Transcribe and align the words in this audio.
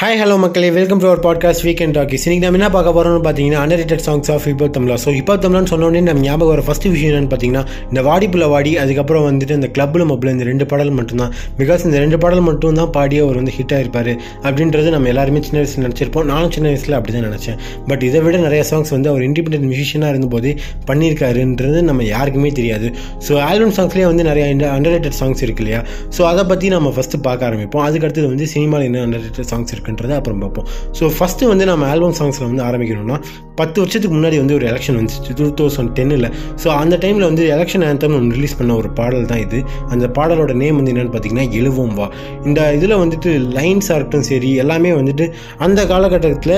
Hi 0.00 0.18
hello 0.18 0.34
மக்களே. 0.42 0.66
Welcome 0.76 1.00
to 1.02 1.06
our 1.08 1.20
podcast 1.24 1.62
weekend 1.66 1.94
talkies 1.96 2.24
இன்றைக்கி 2.26 2.42
நம்ம 2.42 2.58
என்ன 2.58 2.66
பார்க்க 2.74 2.90
போகிறோம்னு 2.96 3.22
பார்த்தீங்கன்னா 3.24 3.60
அண்டர் 3.62 4.02
சாங்ஸ் 4.04 4.28
ஆஃப் 4.34 4.44
இப்போ 4.50 4.66
தமிழா 4.74 4.96
ஸோ 5.04 5.10
இப்போ 5.20 5.34
தமிழ்னு 5.44 5.70
சொன்னோடனே 5.70 6.00
நம்ம 6.08 6.22
ஞாபகம் 6.26 6.52
வர 6.52 6.62
ஃபஸ்ட் 6.66 6.86
விஷயம் 6.92 7.10
என்னென்னு 7.10 7.30
பார்த்தீங்கன்னா 7.32 7.62
இந்த 7.90 8.00
வாடிப்புல 8.08 8.46
வாடி 8.52 8.72
அதுக்கப்புறம் 8.82 9.24
வந்துட்டு 9.28 9.54
இந்த 9.58 9.68
கிளப்பில் 9.76 10.04
மப்பில் 10.10 10.30
இந்த 10.34 10.44
ரெண்டு 10.50 10.66
பாடல் 10.72 10.92
மட்டும்தான். 10.98 11.32
பிகாஸ் 11.60 11.86
இந்த 11.88 11.96
ரெண்டு 12.04 12.20
பாடல் 12.24 12.44
மட்டும் 12.48 12.78
தான் 12.80 12.92
பாடி 12.98 13.18
அவர் 13.24 13.38
வந்து 13.40 13.54
ஹிட் 13.56 13.74
ஆகிருப்பார் 13.78 14.12
அப்படின்றது 14.44 14.92
நம்ம 14.96 15.10
எல்லாருமே 15.14 15.42
சின்ன 15.48 15.58
வயசில் 15.62 15.84
நினச்சிருப்போம். 15.86 16.28
நானும் 16.32 16.52
சின்ன 16.58 16.68
வயசில் 16.72 16.96
அப்படி 16.98 17.14
தான் 17.16 17.26
நினச்சேன். 17.30 17.58
பட் 17.90 18.04
இதை 18.10 18.22
விட 18.26 18.36
நிறைய 18.46 18.62
சாங்ஸ் 18.70 18.94
வந்து 18.96 19.10
அவர் 19.14 19.24
இண்டிபெண்டன்ட் 19.30 19.68
மியூசிஷியனாக 19.72 20.14
இருந்தபோது 20.14 20.52
பண்ணியிருக்காருன்றது 20.92 21.82
நம்ம 21.90 22.08
யாருக்குமே 22.12 22.52
தெரியாது. 22.60 22.90
ஸோ 23.28 23.40
ஆல்பம் 23.48 23.74
சாங்ஸ்லேயே 23.80 24.08
வந்து 24.12 24.28
நிறைய 24.30 24.46
அண்டர் 24.76 25.10
சாங்ஸ் 25.20 25.44
இருக்கு 25.48 25.64
இல்லையா? 25.66 25.82
ஸோ 26.18 26.22
அதை 26.30 26.46
பற்றி 26.52 26.72
நம்ம 26.76 26.94
ஃபஸ்ட்டு 26.98 27.22
பார்க்க 27.28 27.50
ஆரம்பிப்போம். 27.50 27.86
அதுக்கடுத்தது 27.88 28.30
வந்து 28.34 28.48
சினிமாவில் 28.54 28.88
என்ன 28.92 29.04
அண்டர் 29.08 29.50
சாங்ஸ் 29.52 29.74
இருக்குது 29.74 29.86
அப்படின்றத 29.88 30.16
அப்புறம் 30.20 30.40
பார்ப்போம். 30.44 30.66
ஸோ 30.98 31.04
ஃபஸ்ட்டு 31.16 31.48
வந்து 31.50 31.64
நம்ம 31.70 31.86
ஆல்பம் 31.92 32.16
சாங்ஸில் 32.18 32.46
வந்து 32.50 32.62
ஆரம்பிக்கணும்னா 32.68 33.18
பத்து 33.60 33.78
வருஷத்துக்கு 33.82 34.14
முன்னாடி 34.16 34.36
வந்து 34.42 34.54
ஒரு 34.58 34.66
எலெக்ஷன் 34.70 34.96
வந்துச்சு. 34.98 35.34
டூ 35.38 35.46
தௌசண்ட் 35.60 35.92
டென்னில் 35.98 36.28
ஸோ 36.62 36.68
அந்த 36.80 36.94
டைமில் 37.04 37.26
வந்து 37.30 37.44
எலெக்ஷன் 37.54 37.84
ஆந்தம் 37.90 38.16
ஒன்று 38.18 38.36
ரிலீஸ் 38.38 38.58
பண்ண 38.58 38.74
ஒரு 38.80 38.90
பாடல் 38.98 39.30
தான் 39.32 39.42
இது. 39.46 39.60
அந்த 39.94 40.06
பாடலோட 40.18 40.52
நேம் 40.62 40.78
வந்து 40.80 40.92
என்னென்னு 40.94 41.12
பார்த்தீங்கன்னா 41.14 41.46
எழுவோம் 41.60 41.94
வா. 42.00 42.08
இந்த 42.48 42.60
இதில் 42.78 43.00
வந்துட்டு 43.04 43.30
லைன்ஸாக 43.56 43.96
இருக்கட்டும் 43.98 44.28
சரி 44.32 44.50
எல்லாமே 44.64 44.92
வந்துட்டு 45.00 45.26
அந்த 45.66 45.80
காலகட்டத்தில் 45.92 46.56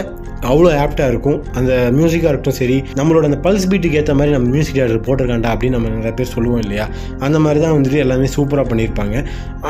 அவ்வளோ 0.50 0.68
ஆப்டாக 0.82 1.06
இருக்கும். 1.12 1.38
அந்த 1.58 1.72
மியூசிக்காக 1.96 2.30
இருக்கட்டும் 2.30 2.58
சரி 2.60 2.76
நம்மளோட 2.98 3.24
அந்த 3.30 3.38
பல்ஸ் 3.46 3.66
பீட்டுக்கு 3.70 3.98
ஏற்ற 4.00 4.12
மாதிரி 4.18 4.32
நம்ம 4.36 4.48
மியூசிக் 4.54 4.78
டேரக்டர் 4.78 5.04
போட்டிருக்காண்டா 5.08 5.50
அப்படின்னு 5.54 5.76
நம்ம 5.76 5.90
நிறைய 5.96 6.12
பேர் 6.18 6.30
சொல்லுவோம் 6.34 6.62
இல்லையா? 6.64 6.86
அந்த 7.26 7.38
மாதிரி 7.44 7.60
தான் 7.64 7.74
வந்துட்டு 7.76 7.98
எல்லாமே 8.04 8.28
சூப்பராக 8.36 8.66
பண்ணியிருப்பாங்க. 8.70 9.16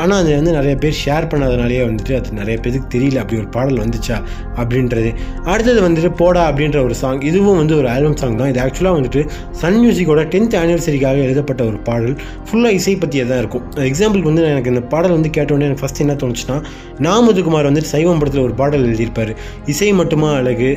ஆனால் 0.01 0.17
அது 0.21 0.29
வந்து 0.39 0.53
நிறைய 0.59 0.75
பேர் 0.83 0.95
ஷேர் 1.03 1.29
பண்ணாதனாலேயே 1.31 1.81
வந்துட்டு 1.89 2.15
அது 2.19 2.37
நிறைய 2.41 2.57
பேருக்கு 2.65 2.89
தெரியல. 2.95 3.23
அப்படி 3.23 3.39
ஒரு 3.43 3.50
பாடல் 3.55 3.81
வந்துச்சா 3.83 4.17
அப்படின்றது. 4.61 5.09
அடுத்தது 5.51 5.79
வந்துட்டு 5.87 6.11
போடா 6.21 6.43
அப்படின்ற 6.51 6.79
ஒரு 6.87 6.95
சாங் 7.01 7.21
இதுவும் 7.29 7.59
வந்து 7.61 7.75
ஒரு 7.81 7.89
ஆல்பம் 7.95 8.17
சாங் 8.21 8.37
தான். 8.41 8.51
இது 8.53 8.61
ஆக்சுவலாக 8.65 8.95
வந்துட்டு 8.99 9.21
சன் 9.61 9.79
மியூசிக்கோட 9.83 10.23
டென்த் 10.33 10.57
ஆனிவர்சரிக்காக 10.61 11.19
எழுதப்பட்ட 11.27 11.61
ஒரு 11.69 11.79
பாடல். 11.89 12.15
ஃபுல்லாக 12.47 12.79
இசை 12.79 12.95
பற்றியே 13.03 13.25
தான் 13.31 13.41
இருக்கும். 13.43 13.65
எக்ஸாம்பிளுக்கு 13.89 14.31
வந்து 14.31 14.45
எனக்கு 14.53 14.73
இந்த 14.73 14.83
பாடல் 14.93 15.15
வந்து 15.17 15.31
கேட்டோடனே 15.37 15.67
எனக்கு 15.69 15.83
ஃபஸ்ட் 15.83 16.03
என்ன 16.05 16.15
தோணுச்சுன்னா 16.23 16.57
நாமதுகுமார் 17.07 17.69
வந்துட்டு 17.69 17.91
சைவம் 17.93 18.19
படத்தில் 18.21 18.45
ஒரு 18.47 18.55
பாடல் 18.61 18.85
எழுதியிருப்பார். 18.87 19.33
இசை 19.73 19.89
மட்டுமா 19.99 20.29
அழகு 20.39 20.69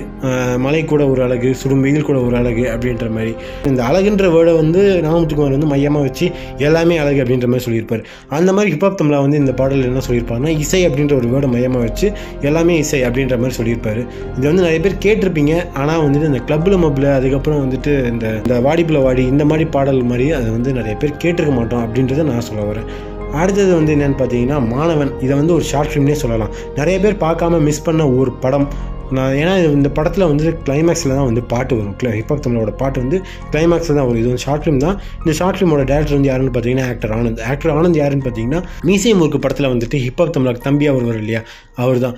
மலை 0.67 0.83
கூட 0.93 1.03
ஒரு 1.13 1.21
அழகு 1.27 1.51
சுடும் 1.61 1.83
வெயில் 1.87 2.07
கூட 2.09 2.19
ஒரு 2.27 2.35
அழகு 2.41 2.65
அப்படின்ற 2.75 3.07
மாதிரி. 3.17 3.33
இந்த 3.71 3.81
அழகுன்ற 3.89 4.27
வேர்டை 4.35 4.55
வந்து 4.63 4.81
நாமுத்துக்குமார் 5.07 5.55
வந்து 5.57 5.71
மையமாக 5.73 6.05
வச்சு 6.07 6.27
எல்லாமே 6.67 6.95
அழகு 7.03 7.19
அப்படின்ற 7.23 7.49
மாதிரி 7.53 7.65
சொல்லியிருப்பார். 7.67 8.03
அந்த 8.39 8.51
மாதிரி 8.57 8.71
ஹிப்ஹாப் 8.75 8.99
தமிழா 9.01 9.19
வந்து 9.27 9.39
இந்த 9.43 9.53
பாடல் 9.61 9.85
என்ன 9.89 10.03
சொல்லியிருப்பாருன்னா 10.07 10.53
இசை 10.65 10.81
அப்படின்ற 10.89 11.15
ஒரு 11.21 11.29
வேர்டை 11.33 11.49
மையமாக 11.55 11.83
வச்சு 11.87 12.07
எல்லாமே 12.49 12.64
இசை 12.73 13.03
அப்படின்ற 13.03 13.39
மாதிரி 13.39 13.57
சொல்லியிருப்பாரு. 13.59 14.03
இது 14.37 14.47
வந்து 14.51 14.63
நிறைய 14.63 14.81
பேர் 14.81 15.03
கேட்டிருப்பீங்க. 15.07 15.71
ஆனால் 15.73 16.03
வந்துட்டு 16.07 16.25
இந்த 16.25 16.39
கிளப்பில் 16.39 16.77
மப்பில் 16.77 17.15
அதுக்கப்புறம் 17.15 17.61
வந்துட்டு 17.65 18.07
இந்த 18.07 18.27
இந்த 18.29 18.61
வாடிப்புல 18.61 19.03
வாடி 19.03 19.27
இந்த 19.27 19.45
மாதிரி 19.45 19.65
பாடல் 19.65 20.03
மாதிரி 20.03 20.33
அதை 20.33 20.51
வந்து 20.51 20.73
நிறைய 20.73 20.97
பேர் 20.97 21.21
கேட்டிருக்க 21.25 21.55
மாட்டோம் 21.55 21.85
அப்படின்றத 21.85 22.23
நான் 22.23 22.41
சொல்ல 22.41 22.73
வரேன். 22.73 22.89
அடுத்தது 23.33 23.75
வந்து 23.75 23.97
என்னென்னு 23.97 24.21
பார்த்தீங்கன்னா 24.21 24.69
மாணவன். 24.69 25.21
இதை 25.21 25.37
வந்து 25.37 25.55
ஒரு 25.55 25.65
ஷார்ட் 25.65 25.93
ஃபிலிம்னே 25.93 26.13
சொல்லலாம். 26.13 26.51
நிறைய 26.75 27.01
பேர் 27.01 27.15
பார்க்காம 27.15 27.61
மிஸ் 27.61 27.83
பண்ண 27.83 28.11
ஒரு 28.11 28.33
படம். 28.33 28.93
நான் 29.11 29.33
ஏன்னா 29.33 29.73
இந்த 29.73 29.89
படத்தில் 29.89 30.27
வந்து 30.27 30.59
கிளைமேக்ஸில் 30.65 31.15
தான் 31.17 31.25
வந்து 31.25 31.43
பாட்டு 31.43 31.77
வரும். 31.77 31.97
ஹிப்ஹாப் 32.01 32.45
தமிழோட 32.47 32.71
பாட்டு 32.71 33.01
வந்து 33.01 33.23
கிளைமேக்ஸில் 33.53 33.97
தான் 33.99 34.07
வரும். 34.07 34.17
இது 34.17 34.29
வந்து 34.29 34.45
ஷார்ட் 34.45 34.63
ஃபிலிம் 34.65 34.77
தான். 34.77 35.01
இந்த 35.19 35.33
ஷார்ட் 35.33 35.57
ஃபிலிமோட 35.57 35.83
டேரக்டர் 35.91 36.13
வந்து 36.13 36.31
யாருன்னு 36.31 36.53
பார்த்தீங்கன்னா 36.55 36.87
ஆக்டர் 36.93 37.13
ஆனந்த். 37.19 37.41
ஆக்டர் 37.41 37.77
ஆனந்த் 37.77 37.97
யாருன்னு 37.97 38.25
பார்த்தீங்கன்னா 38.27 38.63
மீசை 38.83 39.15
முறுக்கு 39.15 39.39
படத்தில் 39.39 39.67
வந்துட்டு 39.67 39.99
ஹிப்ஹாப் 40.07 40.35
தமிழாக்கு 40.37 40.67
தம்பியாக 40.69 40.95
வரும் 40.95 41.21
இல்லையா? 41.25 41.43
அவர் 41.75 41.99
தான் 41.99 42.17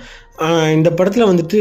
இந்த 0.75 0.89
படத்தில் 0.97 1.27
வந்துட்டு 1.29 1.59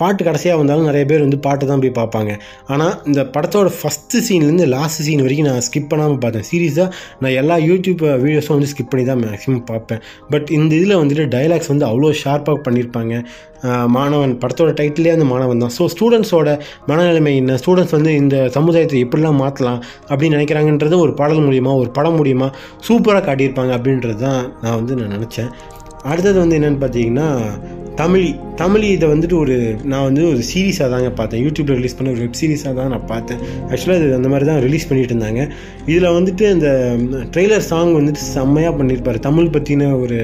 பாட்டு 0.00 0.22
கடைசியாக 0.26 0.58
வந்தாலும் 0.60 0.88
நிறைய 0.88 1.04
பேர் 1.10 1.22
வந்து 1.24 1.38
பாட்டு 1.46 1.68
தான் 1.70 1.82
போய் 1.82 1.92
பார்ப்பாங்க. 1.98 2.32
ஆனால் 2.72 2.94
இந்த 3.10 3.20
படத்தோட 3.34 3.68
ஃபஸ்ட்டு 3.76 4.20
சீன்லேருந்து 4.26 4.66
லாஸ்ட் 4.74 5.00
சீன் 5.06 5.22
வரைக்கும் 5.26 5.48
நான் 5.50 5.64
ஸ்கிப் 5.66 5.88
பண்ணாமல் 5.92 6.20
பார்த்தேன். 6.24 6.46
சீரியஸாக 6.50 6.88
நான் 7.22 7.36
எல்லா 7.42 7.56
யூடியூப் 7.68 8.02
வீடியோஸும் 8.24 8.56
வந்து 8.56 8.70
ஸ்கிப் 8.72 8.90
பண்ணி 8.94 9.04
தான் 9.10 9.22
மேக்ஸிமம் 9.22 9.64
பார்ப்பேன். 9.70 10.02
பட் 10.34 10.50
இந்த 10.58 10.72
இதில் 10.80 11.00
வந்துட்டு 11.02 11.26
டைலாக்ஸ் 11.36 11.70
வந்து 11.72 11.86
அவ்வளோ 11.90 12.10
ஷார்ப்பாக 12.24 12.60
பண்ணியிருப்பாங்க. 12.66 13.14
மாணவன் 13.96 14.34
படத்தோட 14.42 14.72
டைட்டிலே 14.80 15.14
வந்து 15.14 15.28
மாணவன் 15.32 15.62
தான். 15.64 15.74
ஸோ 15.78 15.86
ஸ்டூடெண்ட்ஸோட 15.94 16.50
மனநிலைமை 16.90 17.32
என்ன? 17.40 17.56
ஸ்டூடெண்ட்ஸ் 17.62 17.96
வந்து 17.98 18.12
இந்த 18.22 18.36
சமுதாயத்தை 18.58 19.00
எப்படிலாம் 19.06 19.40
மாற்றலாம் 19.44 19.80
அப்படின்னு 20.10 20.36
நினைக்கிறாங்கன்றது 20.38 20.98
ஒரு 21.06 21.14
பாடல் 21.22 21.44
மூலியமாக 21.46 21.82
ஒரு 21.84 21.90
படம் 21.98 22.18
மூலியமாக 22.20 22.52
சூப்பராக 22.88 23.24
காட்டியிருப்பாங்க 23.30 23.74
அப்படின்றது 23.78 24.20
தான் 24.28 24.40
நான் 24.62 24.78
வந்து 24.80 25.00
நான் 25.00 25.14
நினச்சேன். 25.16 25.50
அடுத்தது 26.10 26.38
வந்து 26.42 26.56
என்னென்னு 26.58 26.80
பார்த்தீங்கன்னா 26.82 27.28
தமிழி 28.00 28.28
தமிழி 28.60 28.88
இதை 28.96 29.06
வந்துட்டு 29.12 29.36
ஒரு 29.42 29.54
நான் 29.90 30.04
வந்து 30.08 30.22
ஒரு 30.30 30.42
சீரீஸாக 30.48 30.88
தாங்க 30.92 31.08
பார்த்தேன். 31.18 31.40
யூடியூப்பில் 31.44 31.76
ரிலீஸ் 31.78 31.96
பண்ண 31.98 32.08
ஒரு 32.14 32.20
வெப் 32.24 32.38
சீரிஸாக 32.40 32.72
தான் 32.78 32.90
நான் 32.94 33.06
பார்த்தேன். 33.12 33.40
ஆக்சுவலாக 33.70 33.98
இது 34.00 34.14
அந்த 34.18 34.28
மாதிரி 34.32 34.46
தான் 34.50 34.58
ரிலீஸ் 34.64 34.86
பண்ணிட்டு 34.88 35.12
இருந்தாங்க. 35.14 35.42
இதில் 35.90 36.06
வந்துட்டு 36.16 36.44
அந்த 36.54 36.68
ட்ரெய்லர் 37.34 37.64
சாங் 37.70 37.92
வந்துட்டு 37.98 38.22
செம்மையாக 38.34 38.74
பண்ணியிருப்பார் 38.78 39.18
தமிழ் 39.26 39.50
பற்றின 39.56 39.88
ஒரு 40.02 40.18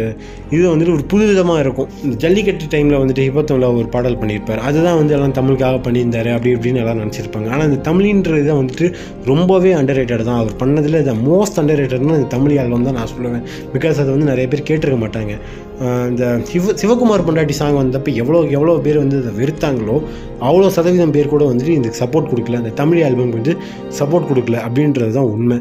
இது 0.56 0.62
வந்துட்டு 0.72 0.94
ஒரு 0.96 1.04
புது 1.12 1.26
விதமாக 1.30 1.64
இருக்கும். 1.64 1.90
இந்த 2.04 2.14
ஜல்லிக்கட்டு 2.24 2.70
டைமில் 2.74 3.00
வந்துட்டு 3.02 3.26
ஹிபத்தமில் 3.28 3.68
ஒரு 3.80 3.88
பாடல் 3.96 4.18
பண்ணியிருப்பார் 4.22 4.62
அதுதான் 4.68 4.98
வந்து 5.00 5.16
எல்லாம் 5.18 5.36
தமிழுக்காக 5.40 5.80
பண்ணியிருந்தார் 5.88 6.30
அப்படி 6.36 6.54
இப்படின்னு 6.56 6.82
எல்லாம் 6.84 7.00
நினச்சிருப்பாங்க. 7.02 7.50
ஆனால் 7.56 7.66
இந்த 7.70 7.80
தமிழின்ற 7.90 8.40
இதை 8.44 8.56
வந்துட்டு 8.62 8.88
ரொம்பவே 9.32 9.72
அண்டர் 9.80 10.02
தான். 10.30 10.40
அவர் 10.42 10.56
பண்ணதில் 10.64 11.00
இந்த 11.04 11.16
மோஸ்ட் 11.28 11.60
அண்டர் 11.62 11.80
ரேட்டட்னா 11.82 12.18
இந்த 12.20 12.30
தமிழ் 12.36 12.58
ஆல்பம் 12.64 12.88
தான் 12.90 12.98
நான் 13.00 13.12
சொல்லுவேன். 13.14 13.44
பிகாஸ் 13.76 14.00
அதை 14.04 14.10
வந்து 14.16 14.30
நிறைய 14.32 14.46
பேர் 14.54 14.68
கேட்டிருக்க 14.70 15.00
மாட்டாங்க. 15.06 15.34
இந்த 16.10 16.24
சிவ 16.50 16.72
சிவகுமார் 16.80 17.24
பொண்டாட்டி 17.28 17.54
சாங் 17.60 17.78
வந்தப்போ 17.80 18.10
எவ்வளோ 18.22 18.40
எவ்வளோ 18.56 18.74
பேர் 18.84 19.02
வந்து 19.02 19.16
அதை 19.22 19.32
வெறுத்தாங்களோ 19.40 19.96
அவ்வளோ 20.48 20.68
சதவீதம் 20.76 21.14
பேர் 21.16 21.32
கூட 21.32 21.44
வந்துட்டு 21.52 21.78
இந்த 21.80 21.90
சப்போர்ட் 22.00 22.30
கொடுக்கல. 22.32 22.60
அந்த 22.62 22.74
தமிழ் 22.82 23.02
ஆல்பம் 23.06 23.34
வந்து 23.38 23.54
சப்போர்ட் 24.00 24.30
கொடுக்கல 24.30 24.60
அப்படின்றது 24.66 25.16
தான் 25.18 25.32
உண்மை. 25.36 25.58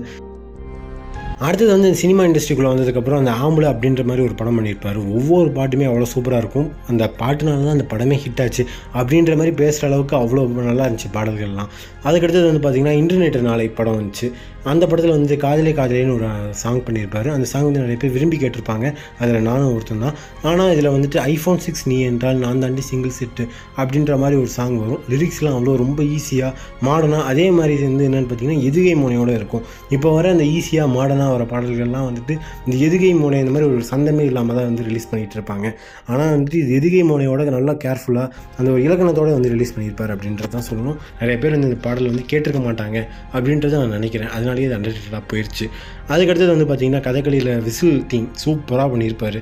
அடுத்தது 1.46 1.72
வந்து 1.76 1.90
சினிமா 2.02 2.22
இண்டஸ்ட்ரிக்குள்ளே 2.28 2.70
வந்ததுக்கப்புறம் 2.72 3.22
அந்த 3.22 3.32
ஆம்பளை 3.44 3.68
அப்படின்ற 3.72 4.02
மாதிரி 4.10 4.26
ஒரு 4.28 4.36
படம் 4.42 4.58
பண்ணியிருப்பார். 4.58 5.00
ஒவ்வொரு 5.18 5.50
பாட்டுமே 5.58 5.86
அவ்வளோ 5.90 6.08
சூப்பராக 6.14 6.44
இருக்கும். 6.44 6.70
அந்த 6.92 7.04
பாட்டுனால 7.22 7.66
தான் 7.68 7.76
அந்த 7.78 7.88
படமே 7.94 8.18
ஹிட் 8.26 8.42
ஆச்சு. 8.44 8.64
அப்படின்ற 9.00 9.34
மாதிரி 9.40 9.56
பேசுகிற 9.62 9.90
அளவுக்கு 9.90 10.16
அவ்வளோ 10.22 10.44
நல்லா 10.70 10.86
இருந்துச்சு 10.88 11.12
பாடல்கள்லாம். 11.18 11.72
அதுக்கடுத்தது 12.08 12.48
வந்து 12.52 12.64
பார்த்திங்கன்னா 12.66 12.96
இன்டர்நெட் 13.02 13.38
நாளை 13.50 13.68
படம் 13.80 13.98
வந்துச்சு. 14.00 14.30
அந்த 14.72 14.84
படத்தில் 14.90 15.14
வந்து 15.16 15.36
காதலே 15.44 15.72
காதலேன்னு 15.80 16.14
ஒரு 16.18 16.28
சாங் 16.62 16.82
பண்ணியிருப்பார். 16.88 17.30
அந்த 17.36 17.46
சாங் 17.52 17.66
வந்து 17.68 17.82
நிறைய 17.84 17.98
பேர் 18.02 18.14
விரும்பி 18.18 18.38
கேட்டிருப்பாங்க. 18.44 18.86
அதில் 19.22 19.46
நானும் 19.50 19.72
ஒருத்தன் 19.76 20.04
தான். 20.06 20.16
ஆனால் 20.50 20.72
இதில் 20.76 20.90
வந்துட்டு 20.96 21.20
ஐஃபோன் 21.34 21.62
சிக்ஸ் 21.66 21.86
நீ 21.92 21.98
என்றால் 22.10 22.40
நான் 22.44 22.62
தாண்டி 22.64 22.84
சிங்கிள் 22.90 23.16
செட்டு 23.20 23.46
அப்படின்ற 23.82 24.18
மாதிரி 24.24 24.38
ஒரு 24.44 24.52
சாங் 24.58 24.78
வரும். 24.84 25.02
லிரிக்ஸ்லாம் 25.14 25.56
அவ்வளோ 25.58 25.76
ரொம்ப 25.84 26.00
ஈஸியாக 26.18 26.52
மாடர்னாக 26.88 27.30
அதே 27.32 27.48
மாதிரி 27.60 27.76
வந்து 27.90 28.06
என்னென்னு 28.10 28.30
பார்த்தீங்கன்னா 28.30 28.64
எதுகை 28.70 28.96
மோனையோடு 29.04 29.36
இருக்கும். 29.40 29.64
இப்போ 29.98 30.12
வர 30.18 30.32
அந்த 30.36 30.48
ஈஸியாக 30.58 30.88
மாடர்னாக 30.98 31.32
வர 31.36 31.46
பாடல்கள்லாம் 31.54 32.08
வந்துட்டு 32.10 32.36
இந்த 32.66 32.76
எதுகை 32.90 33.12
மோனை 33.22 33.40
இந்த 33.44 33.54
மாதிரி 33.56 33.70
ஒரு 33.72 33.86
சந்தமே 33.94 34.26
இல்லாமல் 34.32 34.58
தான் 34.60 34.68
வந்து 34.70 34.84
ரிலீஸ் 34.90 35.10
பண்ணிகிட்டு 35.12 35.38
இருப்பாங்க. 35.40 35.68
ஆனால் 36.12 36.32
வந்துட்டு 36.36 36.60
இது 36.64 36.72
எதுகை 36.80 37.04
மோனையோட 37.12 37.50
நல்லா 37.58 37.76
கேர்ஃபுல்லாக 37.86 38.28
அந்த 38.58 38.68
ஒரு 38.76 38.82
இலக்கணத்தோடு 38.88 39.32
வந்து 39.38 39.52
ரிலீஸ் 39.56 39.74
பண்ணியிருப்பார் 39.76 40.12
அப்படின்றது 40.16 40.52
தான் 40.56 40.68
சொல்லணும். 40.70 40.98
நிறைய 41.22 41.36
பேர் 41.44 41.56
வந்து 41.56 41.70
இந்த 41.72 41.80
பாடல் 41.88 42.10
வந்து 42.12 42.26
கேட்டிருக்க 42.32 42.62
மாட்டாங்க 42.70 42.98
அப்படின்றத 43.36 43.74
நான் 43.82 43.96
நினைக்கிறேன். 44.00 44.32
அதனால் 44.36 44.53
அதனாலேயே 44.54 44.70
இது 44.70 44.78
அண்டர்டேட்டடாக 44.78 45.24
போயிடுச்சு 45.32 45.66
அதுக்கடுத்தது 46.14 46.54
வந்து 46.56 46.68
பார்த்திங்கன்னா 46.70 47.06
கதகளியில் 47.10 47.54
விசில் 47.68 48.00
தீம் 48.12 48.30
சூப்பராக 48.44 48.88
பண்ணியிருப்பார். 48.94 49.40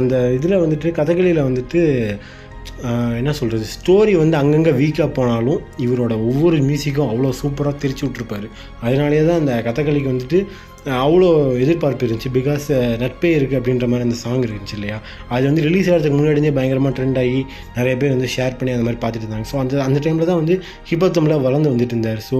அந்த 0.00 0.14
இதில் 0.38 0.62
வந்துட்டு 0.64 0.90
கதகளியில் 1.00 1.46
வந்துட்டு 1.48 1.80
என்ன 3.18 3.30
சொல்கிறது 3.38 3.66
ஸ்டோரி 3.74 4.12
வந்து 4.20 4.36
அங்கங்கே 4.40 4.72
வீக்காக 4.80 5.08
போனாலும் 5.18 5.60
இவரோட 5.84 6.14
ஒவ்வொரு 6.30 6.56
மியூசிக்கும் 6.66 7.10
அவ்வளோ 7.12 7.30
சூப்பராக 7.40 7.80
திரிச்சு 7.82 8.04
விட்ருப்பாரு 8.06 8.48
அதனாலேயே 8.86 9.22
தான் 9.28 9.40
அந்த 9.42 9.54
கதகளிக்கு 9.68 10.12
வந்துட்டு 10.12 10.40
அவ்வளோ 11.04 11.28
எதிர்பார்ப்பு 11.62 12.04
இருந்துச்சு. 12.06 12.30
பிகாஸ் 12.36 12.66
நட்பே 13.02 13.30
இருக்குது 13.38 13.58
அப்படின்ற 13.60 13.86
மாதிரி 13.92 14.06
அந்த 14.08 14.18
சாங் 14.24 14.44
இருந்துச்சு 14.46 14.76
இல்லையா? 14.78 14.98
அது 15.34 15.44
வந்து 15.50 15.64
ரிலீஸ் 15.66 15.88
ஆகிறதுக்கு 15.90 16.18
முன்னாடியே 16.18 16.52
பயங்கரமாக 16.58 16.94
ட்ரெண்ட் 16.98 17.20
ஆகி 17.22 17.40
நிறைய 17.78 17.94
பேர் 18.02 18.14
வந்து 18.16 18.30
ஷேர் 18.36 18.56
பண்ணி 18.58 18.74
அந்த 18.76 18.86
மாதிரி 18.86 19.00
பார்த்துட்டு 19.02 19.26
இருந்தாங்க. 19.26 19.48
ஸோ 19.52 19.58
அந்த 19.64 19.82
அந்த 19.88 20.00
டைமில் 20.04 20.30
தான் 20.30 20.40
வந்து 20.42 20.56
ஹிப்ஹாப் 20.90 21.46
வளர்ந்து 21.48 21.72
வந்துட்டு 21.74 21.94
இருந்தார். 21.96 22.22
ஸோ 22.30 22.38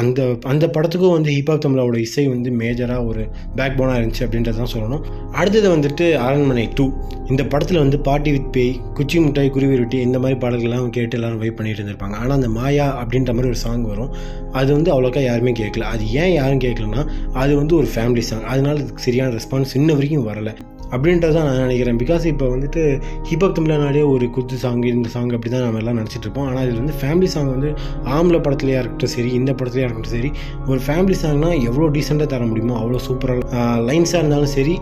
அந்த 0.00 0.20
அந்த 0.52 0.64
படத்துக்கும் 0.74 1.14
வந்து 1.16 1.30
ஹிப்ஹாப் 1.36 1.62
தமிழாவோட 1.64 1.96
இசை 2.06 2.24
வந்து 2.28 2.50
மேஜராக 2.60 3.06
ஒரு 3.10 3.22
பேக் 3.56 3.76
போனாக 3.78 3.98
இருந்துச்சு 4.00 4.24
அப்படின்றத 4.26 4.56
தான் 4.60 4.72
சொல்லணும். 4.74 5.02
அடுத்தது 5.32 5.68
வந்துட்டு 5.76 6.06
அரண்மனை 6.26 6.64
டூ 6.74 6.86
இந்த 7.28 7.42
படத்தில் 7.52 7.80
வந்து 7.82 7.98
பாட்டி 8.08 8.30
வித் 8.30 8.48
பேய் 8.52 8.72
குச்சி 8.94 9.18
முட்டாய் 9.18 9.50
குருவி 9.50 9.76
ரொட்டி 9.76 9.98
இந்த 10.06 10.18
மாதிரி 10.18 10.38
பாடல்கள்லாம் 10.44 10.88
கேட்டு 10.96 11.16
எல்லாரும் 11.18 11.38
வெயிட் 11.38 11.56
பண்ணிட்டு 11.56 11.80
இருந்திருப்பாங்க. 11.80 12.16
ஆனால் 12.22 12.36
அந்த 12.38 12.48
மாயா 12.48 12.88
அப்படின்ற 13.02 13.32
மாதிரி 13.36 13.52
ஒரு 13.52 13.60
சாங் 13.64 13.86
வரும். 13.92 14.12
அது 14.52 14.70
வந்து 14.72 14.92
அவ்வளோக்கா 14.94 15.22
யாருமே 15.22 15.52
கேட்கல. 15.52 15.86
அது 15.94 16.04
ஏன் 16.22 16.32
யாரும் 16.32 16.62
கேட்கலன்னா 16.66 17.04
அது 17.42 17.52
வந்து 17.56 17.76
ஒரு 17.76 17.88
ஃபேமிலி 17.94 18.24
சாங் 18.30 18.46
அதனால 18.54 18.76
அதுக்கு 18.80 19.06
சரியான 19.08 19.34
ரெஸ்பான்ஸ் 19.38 19.74
இன்ன 19.74 19.92
வரைக்கும் 19.92 20.28
வரல. 20.30 20.52
அப்படின்றது 20.94 21.34
தான் 21.36 21.46
நான் 21.48 21.62
நினைக்கிறேன். 21.64 21.98
பிகாஸ் 22.02 22.24
இப்போ 22.32 22.46
வந்துட்டு 22.54 22.82
ஹிப்ஹப் 23.28 23.56
தமிழ்நாடே 23.58 24.02
ஒரு 24.12 24.26
குத்து 24.36 24.56
சாங் 24.64 24.82
இந்த 24.92 25.10
சாங் 25.14 25.30
அப்படி 25.36 25.50
தான் 25.54 25.64
நம்ம 25.66 25.80
எல்லாம் 25.82 25.98
நினச்சிட்ருப்போம் 26.00 26.46
ஆனால் 26.50 26.64
இதில் 26.66 26.80
வந்து 26.82 26.96
ஃபேமிலி 27.00 27.28
சாங் 27.34 27.50
வந்து 27.54 27.70
ஆம்பளை 28.16 28.40
படத்துலையா 28.46 28.80
இருக்கட்டும் 28.82 29.12
சரி 29.16 29.30
இந்த 29.38 29.50
படத்துலையாக 29.60 29.88
இருக்கட்டும் 29.88 30.16
சரி 30.16 30.30
ஒரு 30.70 30.80
ஃபேமிலி 30.86 31.16
சாங்னால் 31.22 31.56
எவ்வளோ 31.68 31.88
டீசெண்டாக 31.96 32.28
தர 32.34 32.42
முடியுமோ 32.50 32.74
அவ்வளோ 32.82 33.00
சூப்பராக 33.06 33.62
லைன்ஸாக 33.88 34.20
இருந்தாலும் 34.22 34.52
சரி 34.56 34.74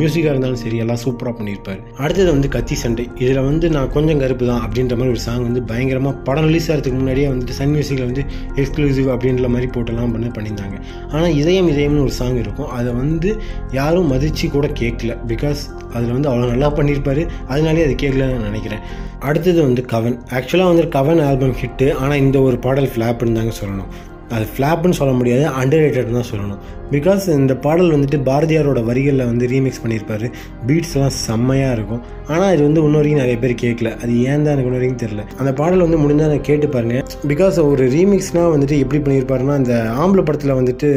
மியூசிக்காக 0.00 0.32
இருந்தாலும் 0.34 0.60
சரி 0.64 0.76
எல்லாம் 0.84 1.00
சூப்பராக 1.04 1.34
பண்ணியிருப்பார். 1.38 1.80
அடுத்தது 2.02 2.28
வந்து 2.36 2.48
கத்தி 2.56 2.76
சண்டை. 2.82 3.06
இதில் 3.22 3.42
வந்து 3.50 3.66
நான் 3.76 3.90
கொஞ்சம் 3.96 4.20
கருப்பு 4.22 4.44
தான் 4.50 4.62
அப்படின்ற 4.66 4.94
மாதிரி 5.00 5.14
ஒரு 5.16 5.22
சாங் 5.26 5.44
வந்து 5.48 5.62
பயங்கரமாக 5.70 6.14
படம் 6.28 6.48
ரிலீஸ் 6.50 6.68
ஆகிறதுக்கு 6.70 6.98
முன்னாடியே 7.00 7.28
வந்துட்டு 7.32 7.56
சன் 7.60 7.72
மியூசிக்கில் 7.76 8.06
வந்து 8.10 8.24
எக்ஸ்க்ளூசிவ் 8.60 9.08
அப்படின்ற 9.14 9.48
மாதிரி 9.54 9.68
போட்டெல்லாம் 9.76 10.12
பண்ணி 10.16 10.30
பண்ணியிருந்தாங்க. 10.36 10.76
ஆனால் 11.12 11.34
இதயம் 11.40 11.70
இதயம்னு 11.72 12.04
ஒரு 12.06 12.14
சாங் 12.20 12.38
இருக்கும். 12.44 12.70
அதை 12.78 12.90
வந்து 13.02 13.30
யாரும் 13.78 14.10
மதித்து 14.14 14.48
கூட 14.56 14.66
கேட்கல. 14.82 15.14
பிகாஸ் 15.32 15.51
அதில் 15.94 16.14
வந்து 16.16 16.30
அவ்வளோ 16.30 16.52
நல்லா 16.52 16.70
பண்ணியிருப்பாரு. 16.78 17.24
அதனாலே 17.48 17.84
அது 17.88 17.96
கேட்கலன்னு 18.04 18.46
நினைக்கிறேன். 18.50 18.84
அடுத்தது 19.28 19.60
வந்து 19.68 19.84
கவன் 19.94 20.16
ஆக்சுவலாக 20.38 20.72
வந்து 20.72 20.86
கவன் 20.98 21.20
ஆல்பம் 21.28 21.58
ஹிட்டு 21.64 21.88
ஆனால் 22.04 22.22
இந்த 22.26 22.40
ஒரு 22.48 22.58
பாடல் 22.68 22.92
ஃப்ளாப்னு 22.94 23.38
தாங்க 23.40 23.54
சொல்லணும். 23.62 23.92
அது 24.36 24.44
ஃப்ளாப்னு 24.52 24.96
சொல்ல 24.98 25.12
முடியாது 25.16 25.44
அண்டர் 25.60 25.82
ரேட்டட் 25.84 26.14
தான் 26.18 26.30
சொல்லணும். 26.30 26.60
பிகாஸ் 26.94 27.24
இந்த 27.40 27.54
பாடல் 27.64 27.92
வந்துட்டு 27.94 28.18
பாரதியாரோட 28.28 28.80
வரிகளில் 28.88 29.28
வந்து 29.30 29.44
ரீமிக்ஸ் 29.52 29.80
பண்ணியிருப்பாரு. 29.82 30.26
பீட்ஸ்லாம் 30.68 31.12
செம்மையாக 31.26 31.74
இருக்கும். 31.76 32.02
ஆனால் 32.32 32.52
இது 32.54 32.62
வந்து 32.68 32.82
இன்ன 32.86 32.96
வரைக்கும் 33.00 33.22
நிறைய 33.22 33.36
பேர் 33.42 33.54
கேட்கல. 33.64 33.90
அது 34.02 34.12
ஏன் 34.30 34.44
தான் 34.44 34.54
எனக்கு 34.54 34.70
இன்ன 34.70 34.78
வரைக்கும் 34.78 35.02
தெரில 35.04 35.24
அந்த 35.40 35.52
பாடல் 35.60 35.84
வந்து 35.86 35.98
முடிஞ்சால் 36.04 36.32
நான் 36.34 36.48
கேட்டு 36.50 36.68
பாருங்க. 36.76 36.98
பிகாஸ் 37.32 37.58
ஒரு 37.72 37.84
ரீமிக்ஸ்னால் 37.96 38.52
வந்துட்டு 38.54 38.78
எப்படி 38.84 39.00
பண்ணியிருப்பாருன்னா 39.04 39.56
அந்த 39.62 39.74
ஆம்பளை 40.04 40.24
படத்தில் 40.28 40.58
வந்துட்டு 40.60 40.90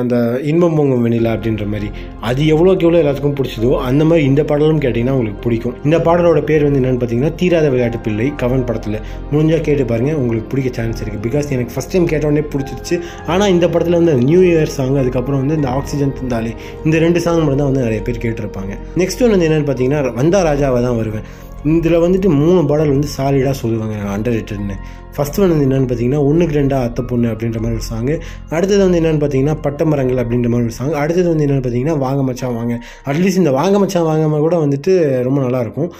அந்த 0.00 0.16
இன்பம் 0.50 0.76
பொங்கும் 0.76 1.02
வெண்ணிலா 1.04 1.30
அப்படின்ற 1.36 1.64
மாதிரி. 1.72 1.88
அது 2.28 2.42
எவ்வளோக்கு 2.52 2.84
எவ்வளோ 2.86 3.00
எல்லாத்துக்கும் 3.02 3.34
பிடிச்சதோ 3.38 3.70
அந்த 3.88 4.02
மாதிரி 4.08 4.22
இந்த 4.28 4.42
பாடலும் 4.50 4.80
கேட்டிங்கன்னா 4.84 5.14
உங்களுக்கு 5.16 5.42
பிடிக்கும். 5.46 5.74
இந்த 5.86 5.96
பாடலோட 6.06 6.40
பேர் 6.50 6.64
வந்து 6.66 6.80
என்னென்னு 6.80 7.00
பார்த்தீங்கன்னா 7.02 7.32
தீராத 7.40 7.66
விளையாட்டு 7.74 7.98
பிள்ளை 8.06 8.28
கவன் 8.42 8.64
படத்தில். 8.68 8.98
முடிஞ்சால் 9.32 9.64
கேட்டு 9.66 9.84
பாருங்கள் 9.90 10.18
உங்களுக்கு 10.22 10.48
பிடிக்க 10.54 10.70
சான்ஸ் 10.78 11.02
இருக்குது 11.02 11.24
பிகாஸ் 11.26 11.52
எனக்கு 11.56 11.74
ஃபஸ்ட் 11.74 11.92
டைம் 11.94 12.08
கேட்டோடனே 12.12 12.44
பிடிச்சிருச்சு. 12.54 12.98
ஆனால் 13.34 13.52
இந்த 13.56 13.68
படத்தில் 13.74 13.98
வந்து 14.00 14.14
நியூ 14.30 14.40
இயர் 14.50 14.74
சாங் 14.78 14.98
அதுக்கப்புறம் 15.02 15.42
வந்து 15.44 15.58
இந்த 15.60 15.70
ஆக்சிஜன் 15.80 16.16
தந்தாலே 16.20 16.54
இந்த 16.86 16.98
ரெண்டு 17.06 17.22
சாங் 17.26 17.44
மட்டும் 17.44 17.62
தான் 17.62 17.70
வந்து 17.72 17.86
நிறைய 17.86 18.02
பேர் 18.08 18.24
கேட்டிருப்பாங்க. 18.24 18.72
நெக்ஸ்ட் 19.02 19.22
ஒன்று 19.24 19.36
வந்து 19.36 19.48
என்னென்னு 19.50 19.70
பார்த்தீங்கன்னா 19.70 20.16
வந்தா 20.22 20.40
ராஜாவை 20.50 20.82
தான் 20.88 20.98
வருவேன். 21.02 21.28
இதில் 21.68 22.02
வந்துட்டு 22.04 22.28
மூணு 22.40 22.60
பாடல் 22.68 22.92
வந்து 22.94 23.08
சாலிடாக 23.16 23.56
சொல்லுவாங்க 23.60 23.96
அண்டர் 24.14 24.34
ரேட்டட்னு 24.36 24.76
ஃபஸ்ட் 25.14 25.38
ஒன் 25.40 25.50
வந்து 25.52 25.66
என்னென்னு 25.66 25.88
பார்த்தீங்கன்னா 25.90 26.20
ஒன்றுக்கு 26.28 26.54
ரெண்டாக 26.58 26.86
அத்தை 26.88 27.02
பொண்ணு 27.10 27.26
அப்படின்ற 27.32 27.58
மாதிரி 27.62 27.76
ஒரு 27.78 27.86
சாங் 27.88 28.08
அடுத்தது 28.56 28.80
வந்து 28.84 28.98
என்னென்னு 29.00 29.20
பார்த்தீங்கன்னா 29.22 29.56
பட்டமரங்கள் 29.64 30.20
அப்படின்ற 30.22 30.48
மாதிரி 30.52 30.68
ஒரு 30.68 30.76
சாங் 30.78 30.94
அடுத்தது 31.02 31.28
வந்து 31.32 31.44
என்னென்னு 31.46 31.64
பார்த்தீங்கன்னா 31.64 31.96
வாங்க 32.04 32.22
மச்சான் 32.28 32.56
வாங்க. 32.58 32.74
அட்லீஸ்ட் 33.10 33.40
இந்த 33.42 33.52
வாங்க 33.58 33.78
மச்சான் 33.82 34.08
வாங்க 34.10 34.40
கூட 34.46 34.56
வந்துட்டு 34.64 34.92
ரொம்ப 35.28 35.40
நல்லாயிருக்கும் 35.46 35.90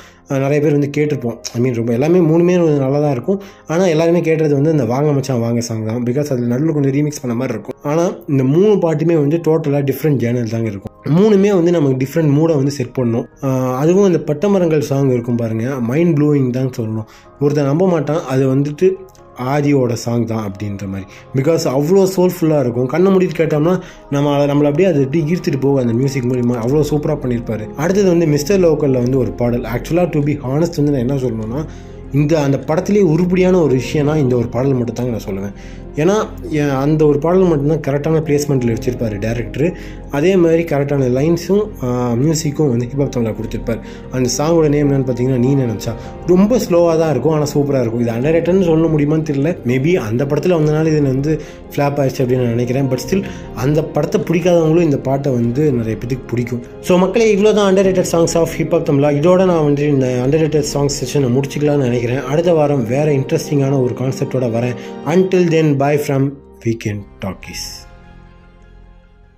நிறைய 0.44 0.58
பேர் 0.64 0.76
வந்து 0.78 0.90
கேட்டிருப்போம். 0.96 1.36
ஐ 1.56 1.60
மீன் 1.62 1.78
ரொம்ப 1.78 1.92
எல்லாமே 1.98 2.18
மூணுமே 2.30 2.54
நல்லா 2.84 3.00
தான் 3.04 3.14
இருக்கும். 3.16 3.40
ஆனால் 3.72 3.92
எல்லாருமே 3.94 4.20
கேட்டது 4.28 4.54
வந்து 4.58 4.74
இந்த 4.76 4.86
வாங்க 4.94 5.10
மச்சான் 5.16 5.42
வாங்க 5.46 5.62
சாங் 5.68 5.88
தான். 5.90 6.04
பிகாஸ் 6.08 6.30
அதில் 6.34 6.52
நடுவில் 6.52 6.76
கொஞ்சம் 6.78 6.96
ரீமிக்ஸ் 6.98 7.22
பண்ண 7.24 7.36
மாதிரி 7.40 7.54
இருக்கும். 7.56 7.78
ஆனால் 7.82 8.24
இந்த 8.28 8.44
மூணு 8.54 8.74
பாட்டுமே 8.86 9.16
வந்து 9.24 9.40
டோட்டலாக 9.48 9.84
டிஃப்ரெண்ட் 9.90 10.22
ஜேனல் 10.24 10.54
தாங்க 10.54 10.70
இருக்கும். 10.72 10.89
மூணுமே 11.16 11.50
வந்து 11.58 11.70
நமக்கு 11.76 11.98
டிஃப்ரெண்ட் 12.02 12.32
மூடை 12.38 12.54
வந்து 12.60 12.72
செட் 12.78 12.96
பண்ணும் 12.96 13.26
அதுவும் 13.82 14.08
இந்த 14.08 14.20
பட்டமரங்கள் 14.30 14.82
சாங் 14.88 15.12
இருக்கும் 15.14 15.38
பாருங்கள் 15.42 15.78
மைண்ட் 15.90 16.12
ப்ளூயிங் 16.16 16.50
தான் 16.56 16.74
சொல்லணும். 16.78 17.06
ஒருத்தன் 17.42 17.70
நம்ப 17.70 17.84
மாட்டான். 17.92 18.20
அது 18.32 18.44
வந்துட்டு 18.54 18.88
ஆதியோட 19.52 19.92
சாங் 20.02 20.24
தான் 20.32 20.44
அப்படின்ற 20.48 20.86
மாதிரி. 20.92 21.06
பிகாஸ் 21.36 21.64
அவ்வளோ 21.76 22.02
சோல்ஃபுல்லாக 22.16 22.64
இருக்கும். 22.64 22.88
கண்ணை 22.94 23.08
மூடிட்டு 23.12 23.36
கேட்டோம்னா 23.38 23.74
நம்ம 24.14 24.34
அதை 24.36 24.46
நம்மளை 24.50 24.68
அப்படியே 24.70 24.88
அதை 24.90 25.00
எப்படி 25.06 25.20
ஈர்த்துட்டு 25.30 25.60
போகும் 25.64 25.82
அந்த 25.82 25.94
மியூசிக் 26.00 26.28
மூலிமா 26.32 26.56
அவ்வளோ 26.64 26.82
சூப்பராக 26.90 27.18
பண்ணியிருப்பாரு 27.22 27.66
அடுத்தது 27.82 28.08
வந்து 28.14 28.28
மிஸ்டர் 28.34 28.60
லோக்கலில் 28.66 29.02
வந்து 29.04 29.18
ஒரு 29.22 29.32
பாடல். 29.40 29.64
ஆக்சுவலாக 29.74 30.08
டு 30.16 30.22
பி 30.28 30.34
ஹானஸ்ட் 30.44 30.78
வந்து 30.82 30.94
நான் 30.96 31.04
என்ன 31.06 31.16
சொல்லணும்னா 31.24 31.62
இந்த 32.18 32.32
அந்த 32.46 32.58
படத்துலேயே 32.68 33.04
உருப்படியான 33.14 33.60
ஒரு 33.66 33.74
விஷயம்னா 33.82 34.16
இந்த 34.24 34.34
ஒரு 34.40 34.48
பாடல் 34.54 34.78
மட்டும் 34.78 34.98
தாங்க 34.98 35.12
நான் 35.16 35.28
சொல்லுவேன். 35.28 35.54
ஏன்னா 36.02 36.16
அந்த 36.82 37.00
ஒரு 37.10 37.18
பாடல் 37.22 37.48
மட்டும்தான் 37.50 37.82
கரெக்டான 37.86 38.18
பிளேஸ்மெண்ட்டில் 38.26 38.72
வச்சுருப்பார் 38.74 39.14
டேரக்டர் 39.24 39.66
அதே 40.16 40.32
மாதிரி 40.42 40.62
கரெக்டான 40.70 41.08
லைன்ஸும் 41.16 41.64
மியூசிக்கும் 42.20 42.70
வந்து 42.72 42.86
ஹிப்ஹாப் 42.90 43.12
தமிழில் 43.14 43.36
கொடுத்துருப்பார். 43.38 43.80
அந்த 44.16 44.28
சாங்கோட 44.36 44.66
நேம் 44.74 44.86
என்னன்னு 44.88 45.06
பார்த்தீங்கன்னா 45.08 45.40
நீ 45.44 45.50
நினச்சா. 45.62 45.92
ரொம்ப 46.32 46.58
ஸ்லோவாக 46.64 46.94
தான் 47.02 47.12
இருக்கும் 47.14 47.34
ஆனால் 47.36 47.50
சூப்பராக 47.54 47.82
இருக்கும். 47.84 48.02
இது 48.04 48.12
அண்டர் 48.16 48.34
ரேட்டட்னு 48.36 48.68
சொல்ல 48.70 48.88
முடியுமான்னு 48.94 49.28
தெரியல. 49.30 49.52
மேபி 49.70 49.92
அந்த 50.08 50.22
படத்தில் 50.30 50.56
வந்தனால 50.58 50.86
இது 50.92 51.02
வந்து 51.14 51.34
ஃப்ளாப் 51.72 51.98
ஆயிடுச்சு 52.02 52.22
அப்படின்னு 52.24 52.44
நான் 52.46 52.56
நினைக்கிறேன். 52.56 52.88
பட் 52.92 53.02
ஸ்டில் 53.04 53.24
அந்த 53.64 53.80
படத்தை 53.96 54.20
பிடிக்காதவங்களும் 54.30 54.86
இந்த 54.88 55.00
பாட்டை 55.08 55.32
வந்து 55.38 55.64
நிறைய 55.80 55.96
பேத்துக்கு 56.02 56.28
பிடிக்கும். 56.32 56.62
ஸோ 56.88 56.98
மக்களே 57.04 57.28
இவ்வளோ 57.34 57.52
தான் 57.60 57.68
underrated 57.90 58.10
songs 58.14 58.36
of 58.42 58.56
Hiphop 58.60 58.88
Tamizha? 58.90 59.12
இதோட 59.20 59.44
நான் 59.52 59.64
வந்து 59.68 59.86
இந்த 59.94 60.08
அண்டர் 60.26 60.44
ரேட்டட் 60.46 60.70
சாங்ஸ் 60.74 60.98
செஷனை 61.02 61.30
முடிச்சிக்கலாம்னு 61.36 61.86
நினைக்கிறேன். 61.88 61.98
அடுத்த 62.08 62.52
வாரம் 62.52 62.86
வேறு 62.86 63.12
இன்ட்ரெஸ்டிங்கான 63.12 63.82
ஒரு 63.82 63.94
கான்செப்டோட 63.94 64.48
வரேன். 64.56 64.74
Until 65.06 65.48
then 65.48 65.76
bye 65.76 65.96
from 65.96 66.32
weekend 66.64 67.02
talkies 67.20 67.88